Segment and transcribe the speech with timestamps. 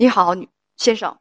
[0.00, 1.14] 你好，女先生。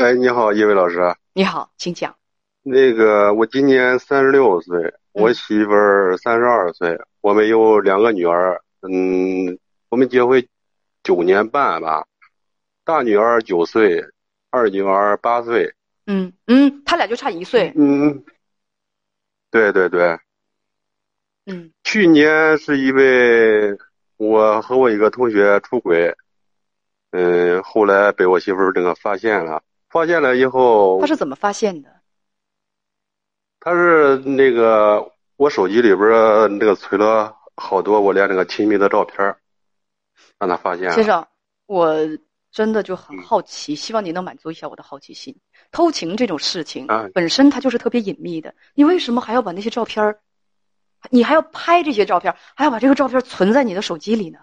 [0.00, 1.00] 哎，你好，一位老师。
[1.32, 2.16] 你好，请讲。
[2.62, 8.62] 那个，我今年三十六岁，我媳妇儿三十二岁，我们有两个女儿。
[8.82, 9.58] 嗯，
[9.88, 10.46] 我们结婚
[11.02, 12.06] 九年半吧，
[12.84, 14.00] 大女儿九岁，
[14.50, 15.74] 二女儿八岁。
[16.06, 17.72] 嗯嗯，他俩就差一岁。
[17.74, 18.24] 嗯，
[19.50, 20.16] 对对对。
[21.46, 21.72] 嗯。
[21.82, 23.76] 去年是因为
[24.18, 26.16] 我和我一个同学出轨，
[27.12, 31.00] 嗯，后来被我媳妇儿这个发现了，发现了以后。
[31.00, 31.90] 他是怎么发现的？
[33.60, 36.08] 他是那个我手机里边
[36.58, 39.36] 那个存了好多我俩那个亲密的照片
[40.38, 40.92] 让他发现了。
[40.94, 41.24] 先生，
[41.66, 41.94] 我
[42.50, 45.38] 真的就很好奇，希望你能满足一下我的好奇心。
[45.70, 50.16] 偷情这种事情本身它就是特别隐秘的，你为什么还要把那些照片
[51.10, 54.38] 你还要拍这些照片还要把这个照片存在你的手机里呢？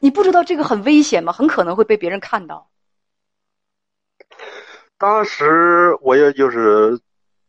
[0.00, 1.32] 你不知道这个很危险吗？
[1.32, 2.68] 很可能会被别人看到。
[4.98, 7.00] 当时我也就是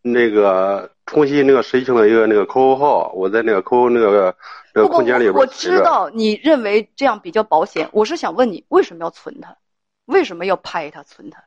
[0.02, 0.92] 那个。
[1.08, 4.36] 重新那个申请了一个那个 QQ 号，我在那个 QQ 那个
[4.74, 5.34] 那个空间里边。
[5.34, 9.56] 我知道你认为这样比较保险，我是想问你为什么要存它？
[10.04, 11.42] 为什么要拍它存它？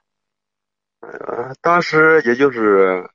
[1.00, 3.06] 呃，当时也就是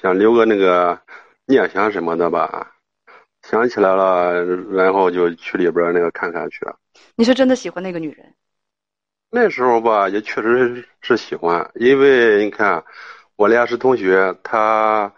[0.00, 0.98] 想留个那个
[1.44, 2.72] 念想什么的吧，
[3.42, 6.60] 想起来了，然后就去里边那个看看去。
[7.16, 8.34] 你是真的喜欢那个女人？
[9.30, 12.84] 那时候吧，也确实是喜欢，因为你看，
[13.36, 15.12] 我俩是同学，她。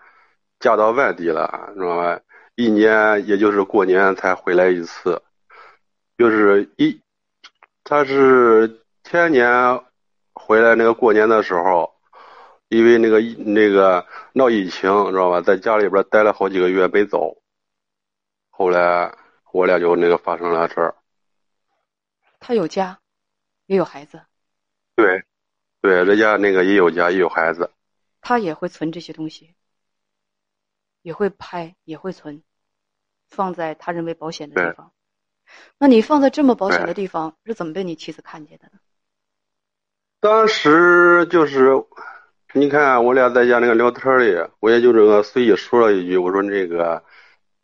[0.63, 2.21] 嫁到外地了，知道吧？
[2.55, 5.23] 一年也就是过年才回来一次，
[6.19, 7.01] 就是一，
[7.83, 9.49] 她是前年
[10.35, 11.91] 回来那个过年的时候，
[12.69, 15.41] 因为那个那个闹疫情，知道吧？
[15.41, 17.39] 在家里边待了好几个月没走，
[18.51, 19.11] 后来
[19.53, 20.95] 我俩就那个发生了事儿。
[22.41, 22.99] 他有家，
[23.67, 24.23] 也有孩子。
[24.97, 25.23] 对，
[25.81, 27.71] 对，人家那个也有家也有孩子。
[28.21, 29.55] 他也会存这些东西。
[31.03, 32.43] 也会拍，也会存，
[33.29, 34.93] 放在他认为保险的地方。
[35.79, 38.79] 那你放在这么保险的地方，是怎么被你妻子看见的呢？
[40.21, 41.71] 当时就是，
[42.53, 47.03] 你看我俩在家那个聊天里，我也就这个随意说了一句，我说那个，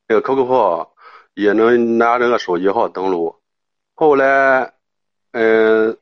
[0.08, 0.96] 那个 QQ 号
[1.34, 3.38] 也能拿这个手机号登录。
[3.98, 4.74] 后来，
[5.32, 5.96] 嗯，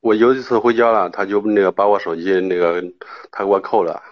[0.00, 2.82] 我有一次回家了，他就那个把我手机那个
[3.30, 4.02] 他给我扣了，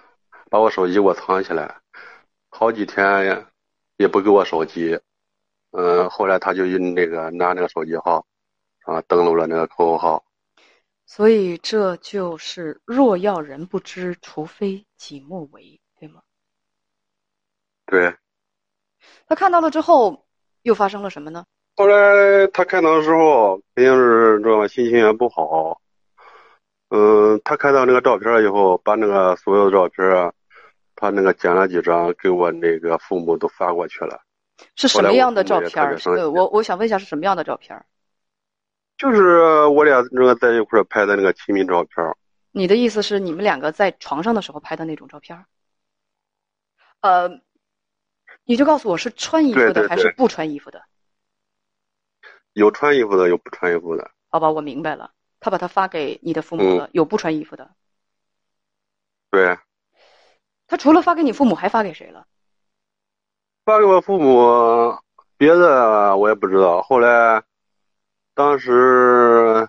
[0.50, 1.80] 把我手机给我藏起来。
[2.50, 3.46] 好几天
[3.96, 5.00] 也不给我手机，
[5.70, 8.26] 嗯，后来他就用那个拿那个手机号，
[8.82, 10.22] 啊，登录了那个 QQ 号。
[11.06, 16.20] 所以这就是若要人不知，除非己莫为，对吗？
[17.86, 18.14] 对。
[19.26, 20.26] 他看到了之后，
[20.60, 21.46] 又发生了什么呢？
[21.82, 25.80] 后来他看到的时候，肯定是知道吧，心情也不好。
[26.90, 30.32] 嗯，他看到那个照片以后，把那个所有的照片。
[30.94, 34.20] 他那个剪了几张，给我那个父母都发过去了。
[34.76, 35.84] 是什么样的照片？
[36.04, 37.84] 呃，我我想问一下，是什么样的照片？
[38.96, 42.14] 就是我俩那个在一块拍的那个亲密照片。
[42.52, 45.44] 你的意思是你们两个在床上的时候拍的那种照片？
[47.00, 47.40] 呃，
[48.44, 50.80] 你就告诉我是穿衣服的还是不穿衣服的？
[52.54, 54.10] 有穿衣服的，有不穿衣服的。
[54.30, 55.10] 好吧，我明白了。
[55.40, 57.70] 他把它发给你的父母了，有不穿衣服的。
[59.30, 59.58] 对。
[60.68, 62.26] 他除了发给你父母，还发给谁了？
[63.64, 64.96] 发给我父母，
[65.36, 66.80] 别的我也不知道。
[66.82, 67.42] 后来，
[68.34, 69.68] 当时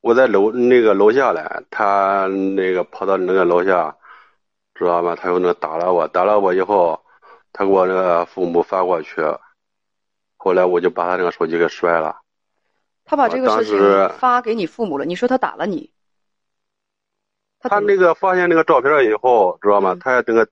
[0.00, 3.96] 我在楼那个楼下来，他那个跑到那个楼下，
[4.74, 5.16] 知道吗？
[5.16, 7.04] 他又那打了我，打了我以后，
[7.52, 9.20] 他给我那个父母发过去，
[10.38, 12.16] 后来我就把他那个手机给摔了。
[13.04, 15.92] 他把这个事情发给你父母了，你说他打了你？
[17.60, 19.96] 他那个发现那个照片以后，知道吗？
[20.00, 20.48] 他那个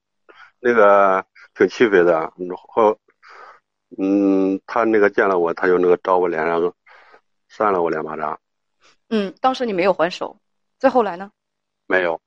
[0.60, 2.32] 那个挺气愤的，
[2.68, 2.98] 后
[3.96, 6.74] 嗯，他那个见了我，他就那个找我脸上
[7.48, 8.38] 扇了我两巴掌。
[9.08, 10.36] 嗯，当时你没有还手，
[10.78, 11.30] 再后来呢？
[11.86, 12.20] 没有。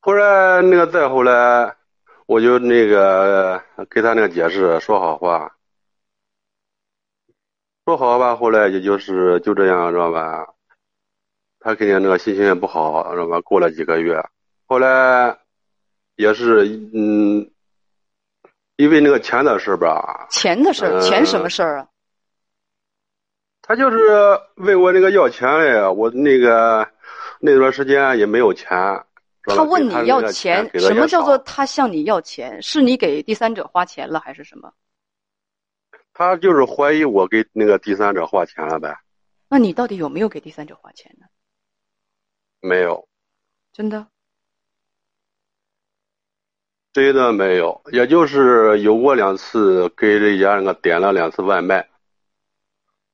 [0.00, 1.74] 后来那个再后来，
[2.26, 5.56] 我就那个给他那个解释，说好话，
[7.88, 8.36] 说好吧。
[8.36, 10.46] 后来也就是就这样，知道吧？
[11.58, 13.40] 他肯定那个心情也不好，知道吧？
[13.40, 14.22] 过了几个月，
[14.66, 15.34] 后来
[16.16, 17.50] 也是嗯，
[18.76, 20.26] 因为那个钱的事吧。
[20.28, 21.86] 钱的事儿，钱什么事儿啊？
[23.62, 23.98] 他就是
[24.56, 26.86] 问我那个要钱嘞，我那个
[27.40, 28.68] 那段时间也没有钱。
[29.44, 32.60] 他问你要钱，什么叫做他向你要钱？
[32.60, 34.70] 是你给第三者花钱了，还是什么？
[36.18, 38.92] 他就是怀疑我给那个第三者花钱了呗。
[39.48, 41.26] 那你到底有没有给第三者花钱呢？
[42.60, 43.08] 没有，
[43.72, 44.08] 真的。
[46.92, 51.88] 真的没有，也就是有过两次给人家那个点了两次外卖。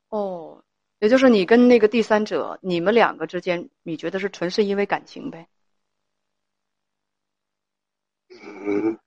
[0.09, 0.65] 哦，
[0.99, 5.47] 也就是你跟那个第三者，你们两个之间，你觉得是纯是因为感情呗？
[8.31, 8.99] 嗯。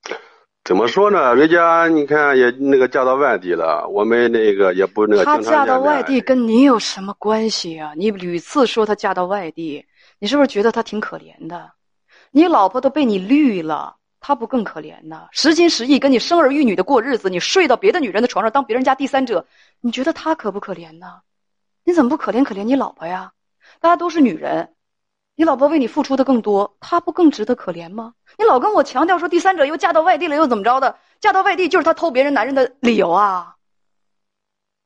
[0.68, 1.34] 怎么说呢？
[1.34, 5.24] 人家你看也那个嫁到外地了，我们那个也不那个。
[5.24, 7.94] 她嫁到外地跟你有什么关系啊？
[7.96, 9.82] 你屡次说她嫁到外地，
[10.18, 11.70] 你是不是觉得她挺可怜的？
[12.32, 15.28] 你老婆都被你绿了，她不更可怜呢？
[15.32, 19.46] 实心实意跟你生儿育女的过日子，你睡到别的女人的床上当别人家第三者，
[19.80, 21.06] 你觉得她可不可怜呢？
[21.82, 23.32] 你怎么不可怜可怜你老婆呀？
[23.80, 24.68] 大家都是女人。
[25.38, 28.14] 你老婆为你付出的更多，她不更值得可怜吗？
[28.38, 30.98] 你老跟我强调说第三者又嫁到外地了又怎么着的？
[31.20, 33.54] 嫁到外地就是她偷别人男人的理由啊？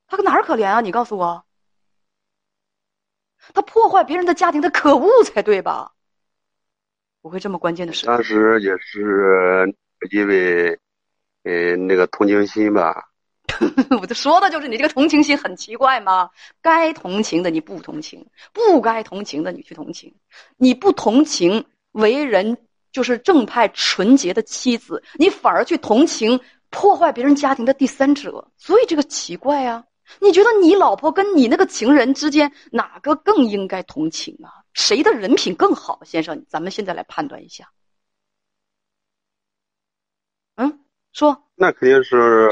[0.07, 0.83] 她搁哪儿可怜啊？
[0.83, 1.47] 你告诉我，
[3.55, 5.93] 她破坏别人的家庭，她可恶才对吧？
[7.23, 8.05] 不会这么关键的事。
[8.05, 9.75] 当时也是
[10.11, 10.79] 因为，
[11.45, 13.09] 呃，那个同情心吧。
[14.01, 16.31] 我就说的就是你这个同情心很奇怪吗？
[16.61, 20.15] 该同情的你不同情，不该同情的你去同情，
[20.57, 22.57] 你不同情为人
[22.91, 26.39] 就是正派纯洁的妻子，你反而去同情
[26.71, 29.85] 破坏别人家庭的第三者，所以这个奇怪啊！
[30.21, 34.63] 你觉得你老婆跟你那个情人之间哪个更应该同情啊？
[34.75, 36.01] 谁的人品更好？
[36.05, 37.71] 先生，咱们现在来判断一下。
[40.57, 40.81] 嗯，
[41.13, 41.45] 说。
[41.55, 42.49] 那肯定是。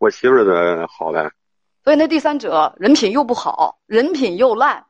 [0.00, 1.30] 我媳妇儿的好呗，
[1.84, 4.86] 所以那第三者人品又不好，人品又烂，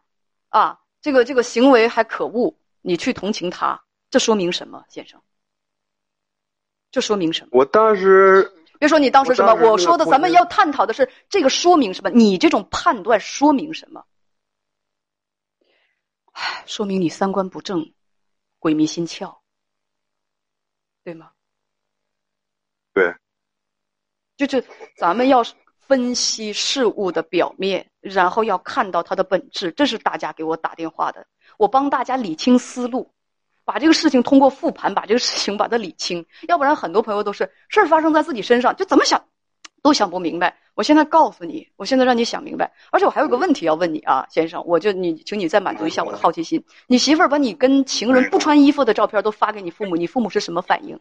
[0.51, 5.21] 啊，这个这个行为还可恶，你去同情他，这说明什么，先生？
[6.93, 7.49] 这说明什么？
[7.55, 8.49] 我当时
[8.79, 12.11] 别说你当时什么，我说的咱们要探讨的是这个说明什么？
[12.11, 14.07] 你这种判断说明什么？
[16.31, 17.93] 唉，说明你三观不正，
[18.61, 19.39] 鬼迷心窍，
[21.03, 21.33] 对吗？
[22.93, 23.13] 对。
[24.47, 24.67] 就是
[24.97, 25.45] 咱们要
[25.79, 29.73] 分析事物的表面，然后要看到它的本质。
[29.73, 31.27] 这是大家给我打电话的，
[31.59, 33.11] 我帮大家理清思路，
[33.65, 36.25] 把这个事情通过复盘把这个事情把它理清。
[36.49, 39.25] 要不然很多朋友都是事儿发生在自己身上，就怎么想
[39.83, 40.57] 都想不明白。
[40.75, 42.73] 我现在告诉你，我现在让你想明白。
[42.91, 46.65] 而且我还有个问题要问你啊，先生，我就你，请你再满足一下我的好奇心。
[46.87, 50.99] 你媳妇儿把你跟情人不穿衣服的照片都发给你父母，你父母是什么反应？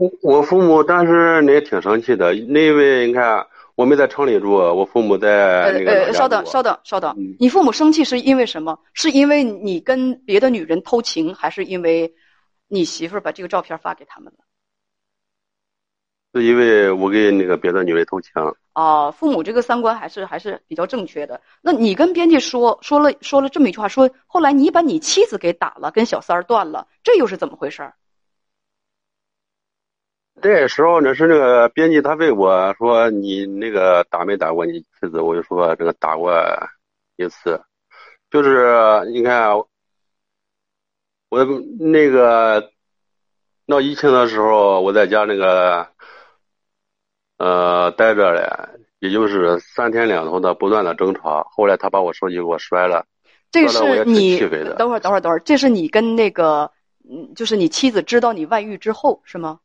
[0.00, 8.78] 我我父母当时那也挺生气的，那因为你看我没在城里住，我父母在那个呃呃，稍等稍等稍等，你父母生气是因为什么？
[8.94, 12.14] 是因为你跟别的女人偷情，还是因为
[12.66, 14.44] 你媳妇儿把这个照片发给他们了？
[16.32, 18.30] 是因为我跟那个别的女人偷情。
[18.72, 21.38] 哦，父母这个三观还是还是比较正确的。
[21.60, 27.94] 那你跟编辑说说了说了这么一句话，说后来你把你妻子给打了，跟小三儿断了，这又是怎么回事儿？
[30.42, 36.32] 那时候呢是那个编辑，他问我说：“你那个打没打过你妻子？”我就说：“这个打过
[37.16, 37.60] 一次。”
[38.30, 39.56] 就是你看，
[41.28, 41.44] 我
[41.78, 42.70] 那个
[43.66, 45.88] 闹疫情的时候，我在家那个
[47.38, 48.48] 呃待着嘞，
[49.00, 51.46] 也就是三天两头的不断的争吵。
[51.50, 53.04] 后来他把我手机给我摔了，
[53.50, 54.38] 这是你
[54.78, 56.70] 等会儿等会儿等会儿，这是你跟那个
[57.10, 59.58] 嗯，就是你妻子知道你外遇之后是吗？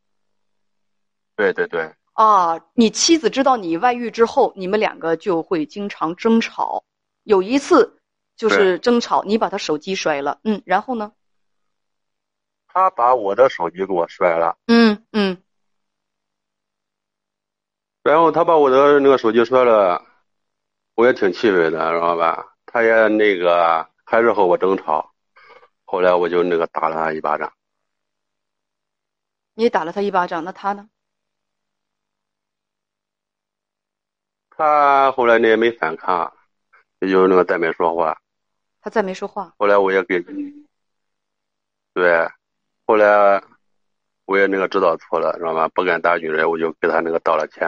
[1.35, 2.59] 对对对啊！
[2.73, 6.83] 你妻子知道你外遇之后，你们两个就会经常争吵。
[7.23, 7.99] 有一次
[8.37, 11.11] 就是争吵，你把他手机摔了，嗯，然后呢？
[12.67, 15.41] 他把我的手机给我摔了，嗯嗯。
[18.03, 20.05] 然后他把我的那个手机摔了，
[20.95, 22.55] 我也挺气愤的，知道吧？
[22.65, 25.11] 他也那个还是和我争吵，
[25.85, 27.51] 后来我就那个打了他一巴掌。
[29.53, 30.89] 你打了他一巴掌，那他呢？
[34.57, 36.31] 他后来呢也没反抗，
[36.99, 38.17] 也就那个再没说话。
[38.81, 39.53] 他再没说话。
[39.57, 40.23] 后来我也给，
[41.93, 42.27] 对，
[42.85, 43.41] 后来
[44.25, 45.67] 我也那个知道错了，知道吧？
[45.69, 47.67] 不敢打女人，我就给他那个道了歉。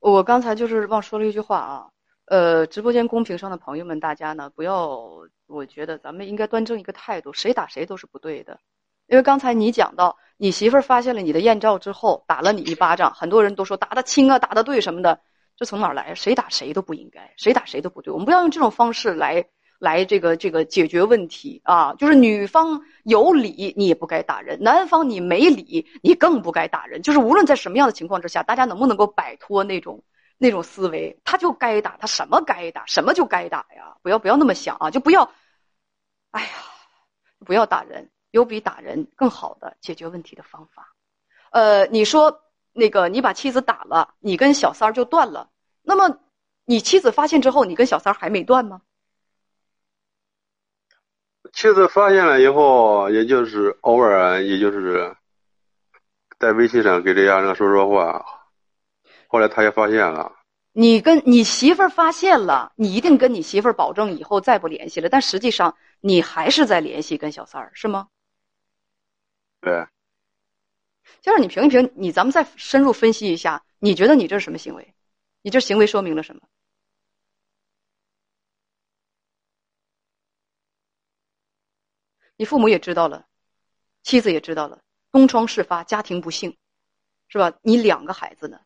[0.00, 1.86] 我刚才就是忘说了一句话啊，
[2.26, 5.10] 呃，直播间公屏上的朋友们，大家呢不要，
[5.46, 8.58] 我觉得咱们应该端正一个态度，谁打谁都是不对的。
[9.06, 15.20] 因为刚才你讲到你媳妇儿发现了你的艳照之后，打了你一巴掌，很多人都说打的轻啊，打的对什么的。
[15.58, 16.14] 这从哪儿来？
[16.14, 18.12] 谁打谁都不应该，谁打谁都不对。
[18.12, 19.44] 我们不要用这种方式来
[19.80, 21.94] 来这个这个解决问题啊！
[21.94, 27.02] 就是女方有理，你也不该打人；男方你没理，你更不该打人。
[27.02, 30.04] 就是无论在什么样的情况之下，大家能不能够摆脱那种
[30.36, 33.96] 那种思维，他就该打，他什么该打，什么就该打呀！
[34.00, 35.28] 不要不要那么想啊，就不要，
[36.30, 36.50] 哎呀，
[37.44, 40.94] 不要打人，有比打人更好的解决问题的方法。
[41.50, 42.42] 呃，你说
[42.78, 45.50] 那个你把妻子打了，你跟小三儿就断了，
[45.82, 46.20] 那么
[46.64, 48.82] 你妻子发现之后，你跟小三儿还没断吗？
[51.52, 55.16] 妻子发现了以后，也就是偶尔，也就是
[56.38, 58.24] 在微信上给这家人说说话。
[59.26, 60.30] 后来他也发现了，
[60.72, 65.08] 你跟你媳妇儿发现了，你一定跟你媳妇儿保证以后再不联系了。
[65.08, 68.08] 但实际上你还是在联系跟小三儿，是吗？
[69.60, 69.86] 对。
[71.20, 74.94] 就是你评一评，你咱们再深入分析一下，你觉得你这是什么行为？
[75.42, 76.42] 你这行为说明了什么？
[82.36, 83.26] 你父母也知道了，
[84.02, 86.56] 妻子也知道了，东窗事发，家庭不幸，
[87.28, 87.58] 是吧？
[87.62, 88.60] 你两个孩子呢，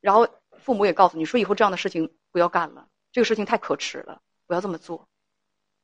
[0.00, 0.28] 然后
[0.58, 5.08] 父母也告诉你说，以后这样的事情不要干了，这个事情太可耻了，不要这么做。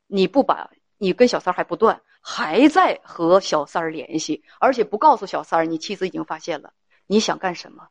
[0.07, 6.75] 你不把你跟小三还不断，还在和小三儿联系，而且不告诉小三儿，你妻子已经发现了，
[7.07, 7.89] 你想干什么？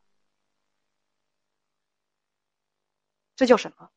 [3.38, 3.90] 这叫什么？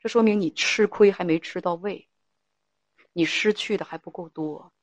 [0.00, 2.08] 这说明你吃亏还没吃到位。
[3.12, 4.74] 你失去的还不够多，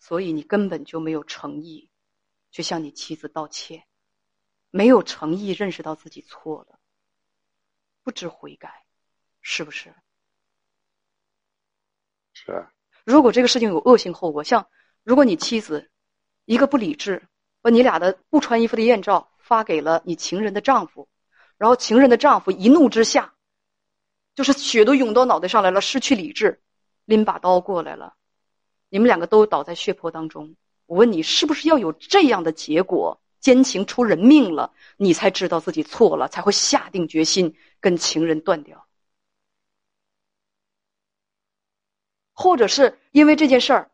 [0.00, 1.88] 所以你根本就没有诚意
[2.50, 3.86] 去向你妻子道歉，
[4.70, 6.80] 没有诚意认识到自己错了，
[8.02, 8.84] 不知悔改，
[9.42, 9.94] 是不是？
[12.44, 12.66] 是。
[13.04, 14.66] 如果这个事情有恶性后果，像
[15.02, 15.90] 如果你妻子
[16.44, 17.22] 一个不理智，
[17.62, 21.08] 把你俩的不穿衣服的艳照发给了你情人的丈夫，
[21.56, 23.34] 然后情人的丈夫一怒之下，
[24.34, 26.60] 就是血都涌到脑袋上来了，失去理智。
[27.06, 28.14] 拎把刀过来了，
[28.88, 30.56] 你们两个都倒在血泊当中。
[30.86, 38.83] 我问你，是不是要有这样的结果，奸情出人命了，你才知道自己错了，才会下定决心跟情人断掉？
[42.34, 43.90] 或者是因为这件事儿，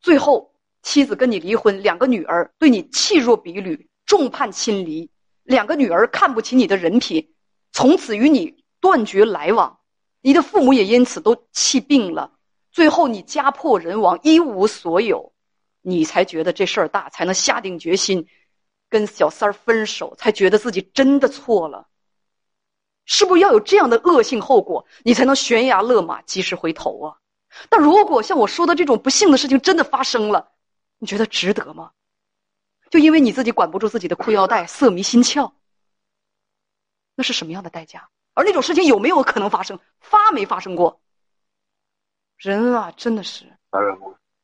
[0.00, 0.52] 最后
[0.82, 5.10] 妻子跟你离婚，两个女儿对你弃若敝履，众叛亲离，
[5.42, 7.34] 两个女儿看不起你的人品，
[7.72, 9.80] 从此与你断绝来往。
[10.20, 12.32] 你的父母也因此都气病了，
[12.70, 15.32] 最后你家破人亡，一无所有，
[15.82, 18.26] 你才觉得这事儿大，才能下定决心
[18.88, 21.88] 跟小三儿分手，才觉得自己真的错了。
[23.06, 27.16] 是不是要有这样的恶性后果，你才能悬崖勒马，及时回头啊？
[27.68, 30.52] 但如果像我说的这种不幸的事情真的发生了，
[30.98, 31.92] 你觉得值得吗？
[32.90, 35.52] 就因为你自己管不住自己的裤腰带，色迷心窍，
[37.14, 38.08] 那是什么样的代价？
[38.34, 39.78] 而那种事情有没有可能发生？
[40.00, 41.00] 发没发生过？
[42.36, 43.56] 人啊，真的是。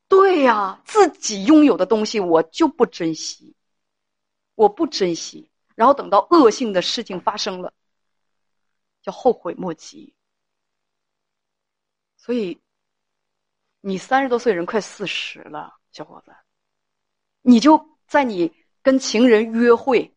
[0.08, 3.54] 对呀，自己拥有的东西我就不珍惜，
[4.54, 7.72] 我不珍惜，然后等到恶性的事情发生了，
[9.02, 10.14] 叫后悔莫及。
[12.16, 12.60] 所以，
[13.80, 16.32] 你三十多岁人快四十了，小伙子，
[17.42, 20.14] 你就在你跟情人约会。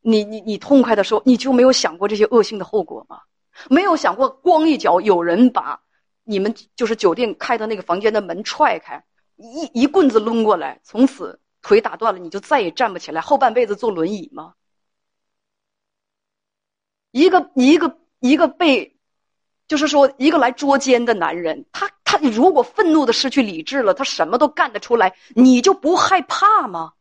[0.00, 3.20] 你你你痛快的时候，你就没有想过这些恶性的后果吗？
[3.68, 5.82] 没有想过，光一脚有人把
[6.22, 9.04] 你们就是酒店开的那个房间的门踹开，
[9.36, 14.54] 一一棍子抡过来，从此腿打断了，你就再也站不起来，后半辈子坐轮椅吗？
[17.10, 18.96] 一个一个一个被，
[19.66, 26.94] 就是说一个来捉奸的男人，他他如果愤怒的失去理智了，他什么都干得出来，你就不害怕吗？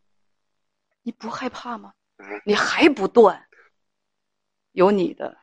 [1.01, 1.93] 你不害怕吗？
[2.45, 3.41] 你还不断，
[4.73, 5.37] 有你的，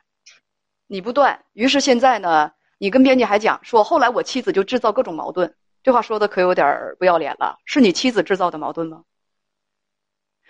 [0.87, 1.47] 你不断。
[1.55, 5.55] 于是现在呢，你跟编辑还讲说，后来我妻子就制造各种矛盾。
[5.83, 7.59] 这话说的可有点不要脸了。
[7.65, 9.03] 是你妻子制造的矛盾吗？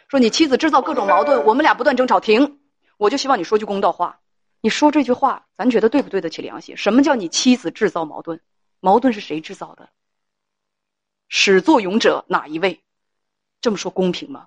[0.09, 2.19] 说你妻子制造各种矛盾，我们俩不断争吵。
[2.19, 2.59] 停，
[2.97, 4.19] 我就希望你说句公道话。
[4.61, 6.77] 你说这句话，咱觉得对不对得起良心？
[6.77, 8.41] 什么叫你妻子制造矛盾？
[8.85, 9.89] 矛盾是谁制造的？
[11.29, 12.85] 始作俑者哪一位？
[13.63, 14.47] 这么说公平吗？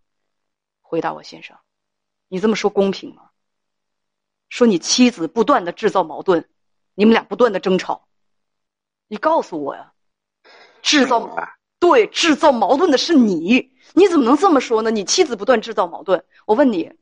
[0.79, 1.57] 回答我，先生。
[2.27, 3.31] 你这么说公平吗？
[4.49, 6.47] 说你妻子不断的制造矛盾，
[6.93, 8.07] 你们俩不断的争吵，
[9.07, 9.91] 你告诉我呀，
[10.83, 11.35] 制造
[11.79, 14.91] 对制造矛盾的是你，你怎么能这么说呢？
[14.91, 16.93] 你妻子不断制造矛盾，我问你，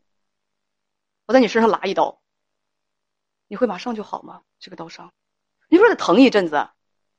[1.25, 2.21] 我在你身上拉一刀，
[3.47, 4.41] 你会马上就好吗？
[4.57, 5.13] 这个刀伤，
[5.67, 6.69] 你不是得疼一阵子？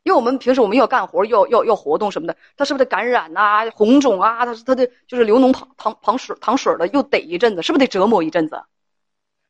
[0.06, 4.46] 因为我们平时我们要干活，要要要活动什么的，他是不是得感染呐、红肿啊？
[4.46, 8.62] 他他的就是流脓淌淌淌水淌水的，又得一阵子，是不是得折磨一阵子？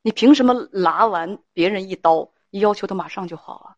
[0.00, 3.76] 你凭什么拉完别人一刀，你要求他马上就好啊？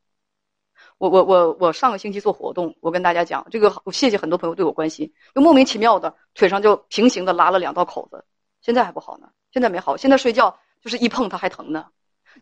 [0.99, 8.25] 我我我我上个星期做活动，我跟大家讲这个，我谢谢很多朋友对我关心，就莫名其妙的腿上就平行的拉了两道口子，
[8.63, 11.87] 现在还不好呢，现在没好，现在睡觉就是一碰他还疼呢。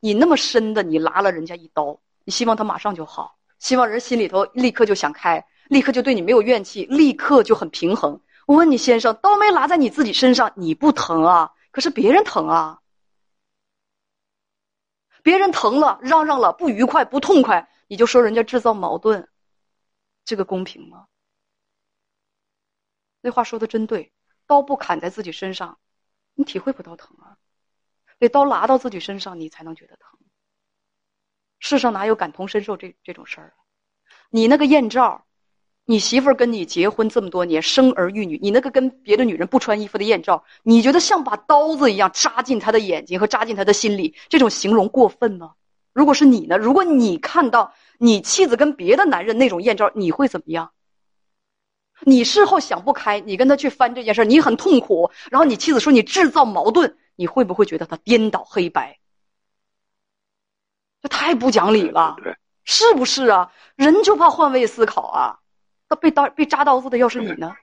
[0.00, 8.20] 你那么深的，你拉了人家一刀，你希望他马上就好，希望人心里头立刻就想开，立刻就对你没有怨气，立刻就很平衡。
[8.46, 11.52] 我问你，先生，刀没拉在你自己身上，你不疼啊？
[11.72, 12.80] 可是别人疼啊，
[15.24, 19.26] 别人疼了，嚷嚷了，不愉快，不痛快，你就说人家制造矛盾，
[20.24, 21.06] 这个公平吗？
[23.20, 24.12] 那话说的真对，
[24.46, 25.76] 刀不砍在自己身上，
[26.34, 27.36] 你体会不到疼啊。
[28.20, 30.20] 得刀拉到自己身上，你才能觉得疼。
[31.68, 33.58] 世上哪有感同身受这这种事儿啊？
[34.30, 35.24] 你那个艳照，
[35.84, 44.14] 你媳妇儿跟你结婚这么多年，生儿育女，你那个跟别的女人不穿衣服的艳照，你觉得像把刀子一样扎进她的眼睛和扎进她的心里？
[44.28, 45.54] 这种形容过分吗？
[45.92, 46.56] 如果是你呢？
[46.56, 50.70] 如果你看到你妻子跟别的男人那种艳照，你会怎么样？
[52.02, 56.96] 你事后想不开，你跟他去翻这件事你很痛苦，然后你妻子说你制造矛盾。
[57.16, 59.00] 你会不会觉得他颠倒黑白？
[61.06, 62.16] 这太不讲理了，
[62.64, 63.52] 是不是啊？
[63.76, 65.38] 人就怕换位思考啊！
[65.88, 67.54] 那被刀被扎刀子的要是你呢？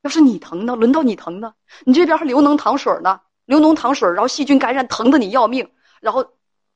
[0.00, 0.74] 要是你疼呢？
[0.74, 1.52] 轮到你疼呢？
[1.84, 5.70] 你这边还流脓淌水呢，流脓淌水，然后细菌感染，疼的你要命。
[6.00, 6.24] 然后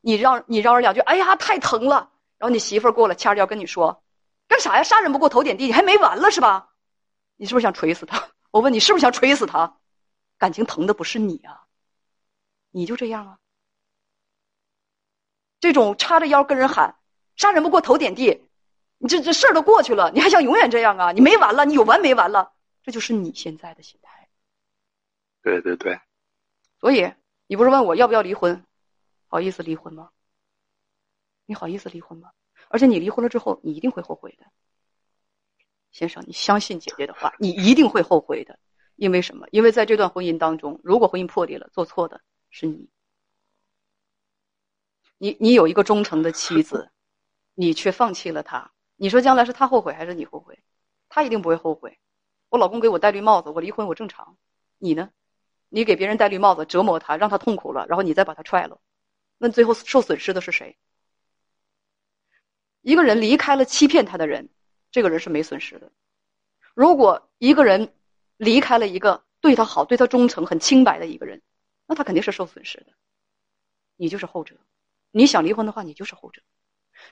[0.02, 2.10] 你让你嚷嚷两句，哎呀，太疼了。
[2.36, 4.04] 然后你媳妇儿过来掐着腰跟你说
[4.48, 4.82] ：“干啥呀？
[4.82, 6.68] 杀人不过头点地，你还没完了是吧？”
[7.38, 8.22] 你是不是想锤死他？
[8.52, 9.78] 我问你，是不是想锤死他？
[10.36, 11.62] 感情疼的不是你啊！
[12.72, 13.38] 你就这样啊？
[15.62, 16.96] 这种叉着腰跟人喊
[17.36, 18.48] “杀人不过头点地”，
[18.98, 21.12] 你这这事儿都过去了，你还想永远这样啊？
[21.12, 22.52] 你没完了，你有完没完了？
[22.82, 24.28] 这就是你现在的心态。
[25.40, 26.00] 对对对。
[26.80, 27.12] 所以
[27.46, 28.66] 你不是问我要不要离婚？
[29.28, 30.10] 好意思离婚吗？
[31.46, 32.32] 你好意思离婚吗？
[32.68, 34.46] 而且你离婚了之后，你一定会后悔的，
[35.92, 38.58] 先生，你相信姐姐的话，你一定会后悔的。
[38.96, 39.46] 因为什么？
[39.52, 42.20] 因为在这段婚姻当中，如果婚姻破裂了，做错的。
[42.50, 42.88] 是你，
[45.22, 46.90] 你你有一个忠诚的妻子，
[47.54, 48.72] 你却放弃了他。
[48.96, 50.64] 你说将来是他后悔还是你后悔？
[51.08, 52.00] 他一定不会后悔。
[52.48, 54.36] 我老公给我戴绿帽子，我离婚我正常。
[54.78, 55.10] 你呢？
[55.68, 58.80] 你给别人戴绿帽子，折磨他，让他痛苦了，然后你再把他踹了，
[59.38, 60.76] 那最后受损失的是谁？
[62.80, 64.48] 一个人离开了欺骗他的人，
[64.90, 65.92] 这个人是没损失的。
[66.74, 67.94] 如果一个人
[68.38, 71.40] 离开了一个对他好、对他忠诚、很清白的一个人。
[71.86, 72.86] 那他肯定是受损失的，
[73.94, 74.56] 你就是后者。
[75.12, 76.42] 你想离婚的话，你就是后者。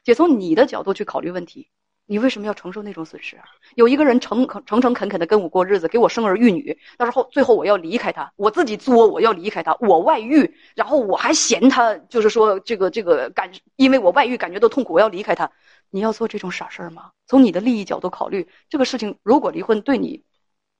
[0.02, 1.70] 姐从你的角度去考虑问题，
[2.06, 3.44] 你为什么要承受那种损失啊？
[3.76, 15.50] 有一个人诚诚诚恳恳的跟我过日子，给我生儿育女，到时候最后我要离开他，我自己作，我要离开他，我外遇，然后我还嫌他，就是说这个这个感，因为我外遇感觉到痛苦，我要离开他。
[15.90, 17.10] 你要做这种傻事儿吗？
[17.26, 20.24] 从你的利益角度考虑，这个事情如果离婚对你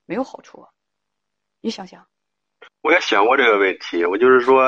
[0.07, 0.69] 没有好处啊，
[1.61, 2.07] 你想想。
[2.83, 4.63] 我也想过这个问题，我就是说，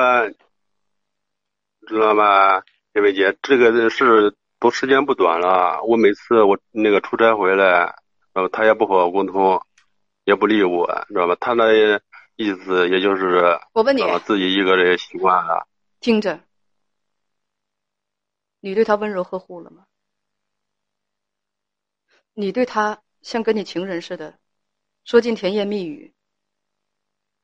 [1.86, 2.62] 知道吗？
[2.92, 5.82] 这位姐，这个事都时间不短了。
[5.84, 7.94] 我每次我那个出差回来，
[8.34, 9.60] 呃，他也不和我沟通，
[10.24, 11.36] 也不理我，知道吧？
[11.40, 11.72] 他那
[12.36, 15.66] 意思也就是我问你，自己一个人习惯了。
[16.00, 16.40] 听着，
[18.60, 19.86] 你对他温柔呵护了吗？
[22.34, 24.38] 你对他像跟你情人似的，
[25.04, 26.14] 说尽甜言蜜语。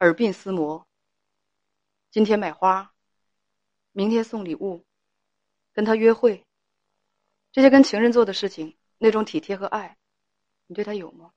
[0.00, 0.86] 耳鬓厮磨，
[2.10, 2.92] 今天买花，
[3.92, 4.84] 明天送礼物，
[5.72, 6.44] 跟他约会，
[7.52, 9.96] 这些跟情人做的事情，那种体贴和爱，
[10.66, 11.30] 你对他有吗？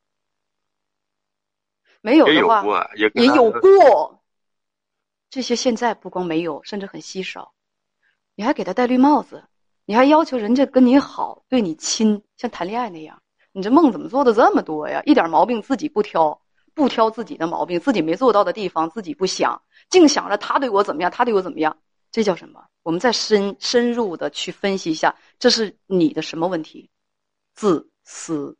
[2.01, 4.23] 没有的话，也有过。
[5.29, 7.53] 这些现在不光没有，甚至很稀少。
[8.35, 9.43] 你还给他戴绿帽子，
[9.85, 13.21] 你还要求人家跟你好，对你亲，像谈恋爱那样。
[13.51, 15.01] 你这梦怎么做的这么多呀？
[15.05, 16.41] 一点毛病自己不挑。
[16.73, 21.77] 不挑自己的毛病，自己没做到的地方自己不想，净想着他对我怎么样，他对我怎么样，
[22.11, 22.63] 这叫什么？
[22.83, 26.89] 我们再深深入的去分析一下，这是你的什么问题？
[27.53, 28.57] 自私。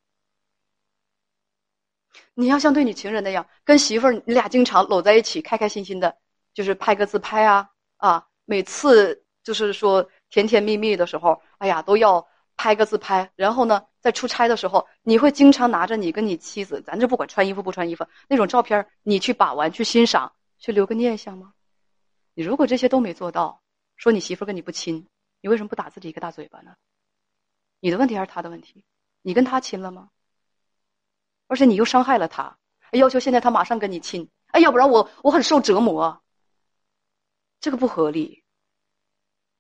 [2.34, 6.16] 你要像对你情人那样，跟媳妇儿你俩经常搂在一起，开开心心的，
[6.54, 12.28] 就是拍个自拍啊啊，每次就是说甜甜蜜蜜的时候，哎呀都要。
[12.58, 21.54] 拍个自拍，然后呢，在出差的时候，你会经常拿着你跟你妻子，咱就不管穿衣服不穿衣服那种照片，你去把玩、去欣赏、去留个念想吗？
[22.34, 23.62] 你如果这些都没做到，
[23.96, 25.08] 说你媳妇跟你不亲，
[25.42, 26.76] 你为什么不打自己一个大嘴巴呢？
[27.80, 28.86] 你的问题还是他的问题？
[29.22, 30.10] 你跟他亲了吗？
[31.48, 32.58] 而且你又伤害了他，
[32.92, 36.22] 要求现在他马上跟你亲，哎，要不然我我很受折磨，
[37.60, 38.44] 这个不合理。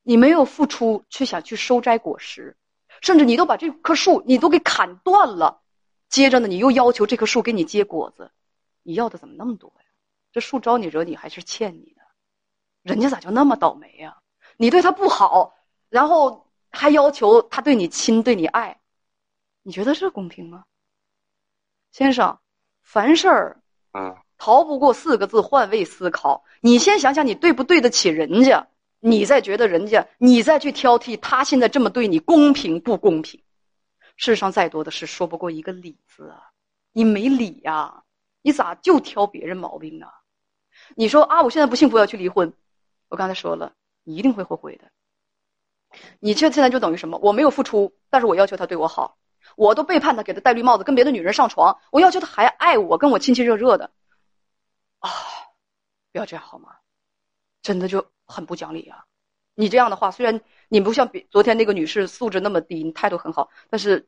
[0.03, 2.57] 你没有付出，却想去收摘果实。
[3.01, 5.63] 甚至你都把这棵树你都给砍断了，
[6.07, 8.31] 接着呢，你又要求这棵树给你结果子，
[8.83, 9.85] 你要的怎么那么多呀？
[10.31, 12.00] 这树招你惹你还是欠你的？
[12.83, 14.17] 人家咋就那么倒霉呀？
[14.57, 15.53] 你对他不好，
[15.89, 18.79] 然后还要求他对你亲、对你爱，
[19.63, 20.63] 你觉得这公平吗？
[21.91, 22.39] 先生，
[22.83, 23.61] 凡事儿，
[23.93, 26.43] 嗯，逃不过四个字：换位思考。
[26.61, 28.67] 你先想想，你对不对得起人家？
[28.99, 33.43] 你再觉得人家，你再去挑剔他现在这么对你，公平不公平？
[34.15, 36.51] 世上再多的事，说不过一个理字啊！
[36.93, 38.03] 你没理呀？
[38.43, 40.07] 你咋就挑别人毛病呢？
[40.95, 42.53] 你说啊，我现在不幸福，要去离婚。
[43.11, 44.89] 我刚才说了，你一定会后悔的。
[46.21, 47.17] 你这现在就等于什么？
[47.17, 49.17] 我没有付出，但是我要求他对我好，
[49.57, 53.91] 我都背叛他，给他戴绿帽子，跟别的女人上床，我要求他还爱我，跟我亲亲热热的。
[54.99, 55.09] 啊，
[56.13, 56.77] 不要这样好吗？
[57.61, 59.05] 真的就很不讲理啊！
[59.55, 64.07] 你这样的话，虽然你不像比昨天那个女士素质那么低，你态度很好，但是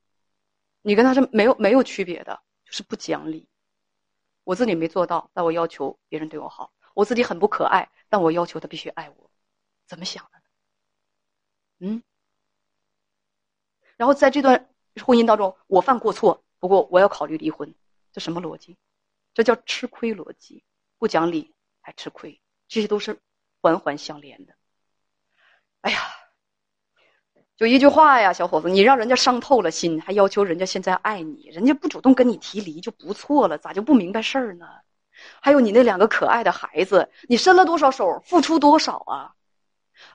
[0.81, 3.49] 你跟他是没有没有区别的，就是不讲理。
[4.45, 6.71] 我自己没做到，但我要求别人对我好。
[6.93, 9.29] 我自己很不可爱，但我要求他必须爱我。
[9.85, 10.43] 怎么想的呢？
[11.79, 12.03] 嗯。
[13.97, 14.69] 然后在这段
[15.03, 17.73] 婚姻当中，我犯过错，不过我要考虑离婚，
[18.11, 18.77] 这什么逻辑？
[19.33, 20.63] 这叫吃亏逻辑，
[20.99, 23.19] 不讲理还吃亏，这些都是
[23.61, 24.53] 环环相连的。
[25.81, 25.99] 哎呀，
[27.57, 34.82] 就一句话呀，小伙子，你让人家伤透了心，还要求人家现在爱你，人家不主动跟你提离就不错了，咋就不明白事儿呢？
[35.41, 39.31] 还有你那两个可爱的孩子，你伸了多少手，付出多少啊？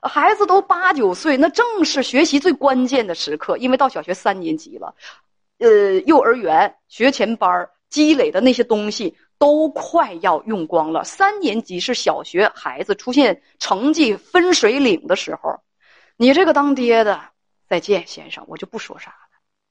[0.01, 4.93] 孩子都八九岁，那正是学习最关键的时刻，因为到小学三年级了，
[5.57, 11.03] 呃，幼儿园学前班积累的那些东西都快要用光了。
[11.03, 15.59] 三年级是小学孩子出现成绩分水岭的时候，
[16.17, 17.19] 你这个当爹的，
[17.67, 19.28] 再见，先生，我就不说啥了。